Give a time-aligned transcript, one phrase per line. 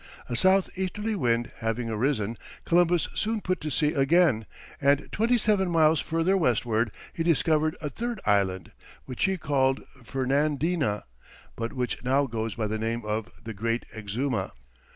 [0.27, 4.47] A south easterly wind having arisen, Columbus soon put to sea again,
[4.81, 8.71] and twenty seven miles further westward, he discovered a third island,
[9.05, 11.03] which he called Fernandina,
[11.55, 14.53] but which now goes by the name of the Great Exuma.